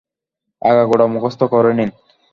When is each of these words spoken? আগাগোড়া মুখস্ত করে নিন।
আগাগোড়া 0.61 1.05
মুখস্ত 1.05 1.41
করে 1.43 1.71
নিন। 1.73 1.89